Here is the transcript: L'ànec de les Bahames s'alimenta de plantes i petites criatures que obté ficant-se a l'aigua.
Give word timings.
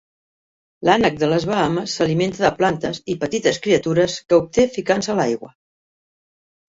L'ànec 0.87 1.19
de 1.23 1.27
les 1.33 1.43
Bahames 1.49 1.93
s'alimenta 1.99 2.43
de 2.45 2.51
plantes 2.61 3.01
i 3.15 3.17
petites 3.25 3.61
criatures 3.67 4.17
que 4.31 4.41
obté 4.43 4.67
ficant-se 4.79 5.15
a 5.17 5.21
l'aigua. 5.21 5.53